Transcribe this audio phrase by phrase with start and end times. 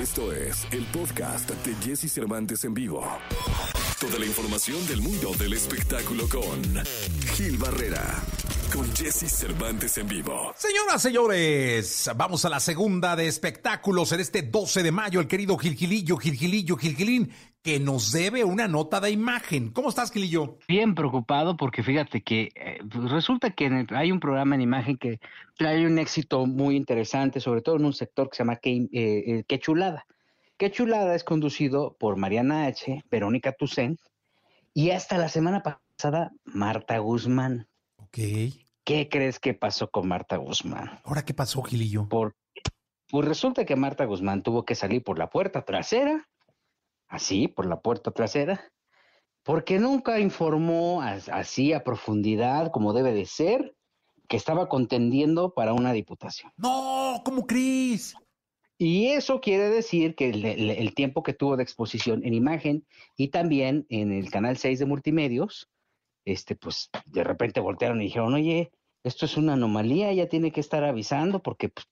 [0.00, 3.04] Esto es el podcast de Jesse Cervantes en vivo.
[4.00, 6.62] Toda la información del mundo del espectáculo con
[7.34, 8.04] Gil Barrera.
[8.72, 10.54] Con Jesse Cervantes en vivo.
[10.56, 15.18] Señoras, señores, vamos a la segunda de espectáculos en este 12 de mayo.
[15.18, 19.70] El querido Gilgilillo, Gilgilillo, Gilgilín, que nos debe una nota de imagen.
[19.72, 20.58] ¿Cómo estás, Gilillo?
[20.68, 24.60] Bien preocupado porque fíjate que eh, pues resulta que en el- hay un programa en
[24.62, 25.18] imagen que
[25.56, 28.88] trae un éxito muy interesante, sobre todo en un sector que se llama Qué, eh,
[28.92, 30.06] eh, Qué Chulada.
[30.56, 33.98] Qué Chulada es conducido por Mariana H., Verónica Tucen
[34.74, 37.66] y hasta la semana pasada Marta Guzmán.
[37.96, 38.18] Ok.
[38.84, 41.00] ¿Qué crees que pasó con Marta Guzmán?
[41.04, 42.08] ¿Ahora qué pasó, Gilillo?
[42.08, 42.34] Por,
[43.10, 46.27] pues resulta que Marta Guzmán tuvo que salir por la puerta trasera,
[47.08, 48.70] así, por la puerta trasera,
[49.42, 53.74] porque nunca informó as- así a profundidad como debe de ser
[54.28, 56.52] que estaba contendiendo para una diputación.
[56.56, 58.14] No, ¿cómo crees?
[58.76, 62.86] Y eso quiere decir que el, el- el tiempo que tuvo de exposición en imagen
[63.16, 65.68] y también en el canal 6 de multimedios,
[66.24, 68.70] este, pues de repente voltearon y dijeron, oye,
[69.02, 71.86] esto es una anomalía, ella tiene que estar avisando porque pues,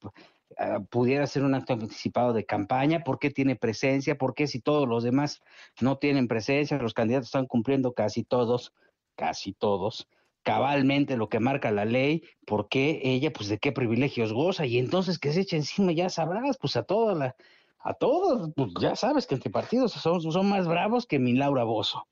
[0.59, 4.19] ah, pudiera ser un acto anticipado de campaña, ¿por qué tiene presencia?
[4.19, 5.43] ¿Por qué si todos los demás
[5.81, 6.79] no tienen presencia?
[6.79, 8.73] Los candidatos están cumpliendo casi todos,
[9.15, 10.09] casi todos,
[10.43, 14.65] cabalmente lo que marca la ley, ¿por qué ella, pues de qué privilegios goza?
[14.67, 17.37] Y entonces que se eche encima, ya sabrás, pues a toda la,
[17.81, 21.65] a todos, pues ya sabes que entre partidos son, son más bravos que mi Laura
[21.65, 22.07] Bozo,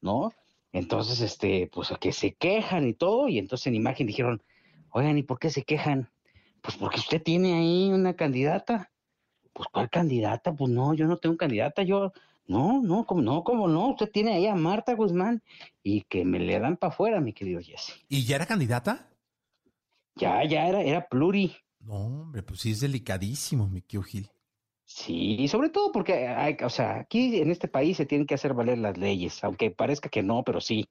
[0.00, 0.32] ¿no?
[0.72, 4.42] Entonces, este, pues que se quejan y todo, y entonces en imagen dijeron,
[4.90, 6.10] oigan, ¿y por qué se quejan?
[6.62, 8.90] Pues porque usted tiene ahí una candidata.
[9.52, 10.54] Pues, ¿cuál candidata?
[10.54, 12.12] Pues no, yo no tengo candidata, yo,
[12.46, 15.42] no, no, como no, como no, usted tiene ahí a Marta Guzmán,
[15.82, 18.04] y que me le dan para afuera, mi querido Jesse.
[18.08, 19.08] ¿Y ya era candidata?
[20.14, 21.56] Ya, ya era, era pluri.
[21.80, 24.30] No, hombre, pues sí es delicadísimo, mi tío Gil.
[24.84, 28.34] Sí, y sobre todo porque, hay, o sea, aquí en este país se tienen que
[28.34, 30.88] hacer valer las leyes, aunque parezca que no, pero sí,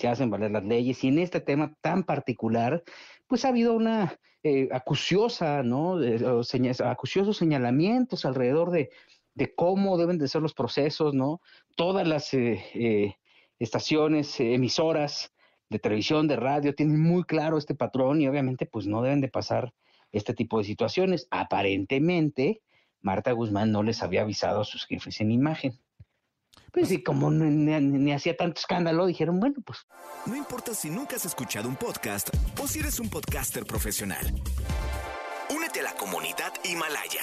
[0.00, 1.02] se hacen valer las leyes.
[1.04, 2.82] Y en este tema tan particular,
[3.26, 5.92] pues ha habido una eh, acuciosa, ¿no?
[5.92, 6.42] O
[6.84, 8.90] acuciosos señalamientos alrededor de,
[9.34, 11.40] de cómo deben de ser los procesos, ¿no?
[11.76, 13.16] Todas las eh, eh,
[13.58, 15.32] estaciones, eh, emisoras
[15.68, 19.28] de televisión, de radio, tienen muy claro este patrón y obviamente pues no deben de
[19.28, 19.72] pasar
[20.12, 21.28] este tipo de situaciones.
[21.30, 22.62] Aparentemente,
[23.00, 25.78] Marta Guzmán no les había avisado a sus jefes en imagen.
[26.72, 29.80] Pues y como ni, ni- ni hacía tanto escándalo, dijeron, bueno, pues
[30.26, 32.28] No importa si nunca has escuchado un podcast
[32.62, 34.34] o si eres un podcaster profesional.
[35.54, 37.22] Únete a la comunidad Himalaya.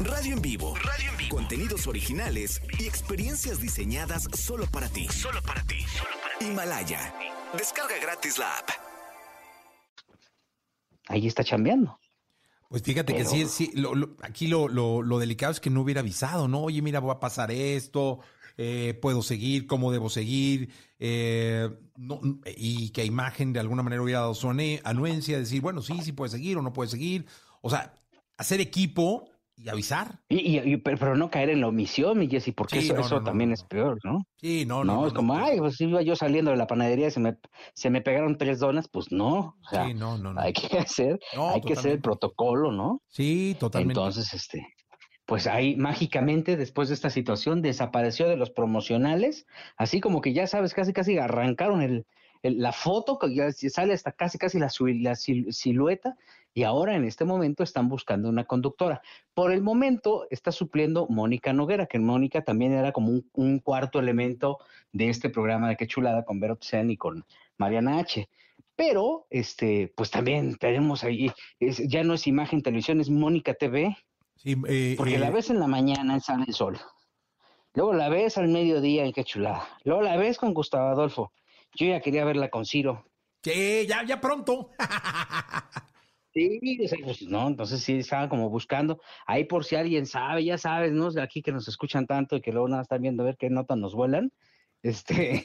[0.00, 0.74] Radio en vivo.
[0.76, 1.36] Radio en vivo.
[1.36, 5.08] Contenidos originales y experiencias diseñadas solo para ti.
[5.08, 5.84] Solo para ti.
[6.40, 7.14] Himalaya.
[7.56, 8.70] Descarga gratis la app.
[11.08, 11.98] ahí está chambeando.
[12.68, 15.82] Pues fíjate que sí, sí lo- lo- aquí lo, lo- lo delicado es que no
[15.82, 16.62] hubiera avisado, ¿no?
[16.62, 18.18] Oye, mira, va a pasar esto,
[18.56, 22.20] eh, puedo seguir, cómo debo seguir, eh, no,
[22.56, 26.30] y que imagen de alguna manera hubiera dado su anuencia, decir, bueno, sí, sí puede
[26.30, 27.26] seguir o no puede seguir.
[27.62, 27.94] O sea,
[28.38, 29.28] hacer equipo
[29.58, 30.20] y avisar.
[30.28, 33.00] Y, y- y- pero, no caer en la omisión, mi Jessy, porque Sí, eso, no,
[33.00, 34.18] eso no, también es peor, ¿no?
[34.36, 35.06] Sí, no, No, no.
[35.06, 37.36] es como, ay, pues iba yo saliendo de la panadería y se me,
[37.74, 39.56] se me pegaron tres donas, pues no.
[39.62, 40.40] O sea, Sí, no, no, no.
[40.40, 43.02] hay que hacer, hay que hacer el protocolo, ¿no?
[43.08, 43.98] Sí, totalmente.
[43.98, 44.66] Entonces, este,
[45.26, 50.46] pues ahí mágicamente después de esta situación desapareció de los promocionales, así como que ya
[50.46, 52.06] sabes, casi casi arrancaron el,
[52.42, 54.68] la foto, que ya sale hasta casi casi la,
[55.16, 56.16] silueta,
[56.54, 59.02] y ahora en este momento están buscando una conductora.
[59.34, 63.98] Por el momento está supliendo Mónica Noguera, que Mónica también era como un, un cuarto
[63.98, 64.58] elemento
[64.92, 67.26] de este programa de Qué Chulada con Vero Tsen y con
[67.58, 68.28] Mariana H.
[68.74, 73.96] Pero, este, pues también tenemos ahí, es- ya no es imagen televisión, es Mónica TV,
[74.36, 76.78] Sí, eh, porque eh, la ves en la mañana en Sale el Sol.
[77.74, 79.68] Luego la ves al mediodía en Qué Chulada.
[79.84, 81.32] Luego la ves con Gustavo Adolfo.
[81.74, 83.04] Yo ya quería verla con Ciro.
[83.42, 84.70] sí, ya, ya pronto.
[86.36, 89.00] Sí, sea, pues, no, entonces sí estaba como buscando.
[89.26, 91.10] Ahí por si alguien sabe, ya sabes, ¿no?
[91.10, 93.48] De aquí que nos escuchan tanto y que luego nada están viendo a ver qué
[93.48, 94.30] notas nos vuelan.
[94.82, 95.44] Este,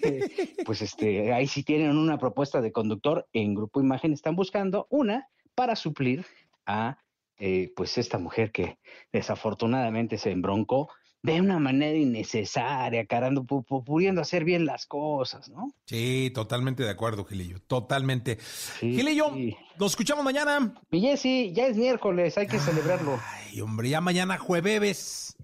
[0.65, 5.29] pues este, ahí sí tienen una propuesta de conductor en Grupo Imagen, están buscando una
[5.55, 6.25] para suplir
[6.65, 6.97] a
[7.43, 8.77] eh, pues esta mujer que
[9.11, 10.89] desafortunadamente se embroncó
[11.23, 15.71] de una manera innecesaria, carando, pu- pu- pudiendo hacer bien las cosas, ¿no?
[15.85, 17.59] Sí, totalmente de acuerdo, Gilillo.
[17.67, 18.37] Totalmente.
[18.39, 19.55] Sí, Gilillo, sí.
[19.79, 20.73] nos escuchamos mañana.
[20.89, 23.19] Y Jessy, ya es miércoles, hay que celebrarlo.
[23.23, 25.35] Ay, hombre, ya mañana jueves.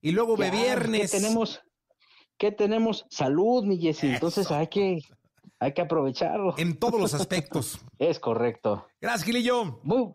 [0.00, 1.10] Y luego Ya, viernes.
[1.12, 1.60] ¿Qué tenemos?
[2.38, 3.06] ¿Qué tenemos?
[3.10, 4.06] Salud, mi Jessy.
[4.08, 5.00] Entonces hay que,
[5.58, 6.54] hay que aprovecharlo.
[6.56, 7.78] En todos los aspectos.
[7.98, 8.86] Es correcto.
[9.02, 9.80] Gracias, Gilillo.
[9.82, 10.14] Muy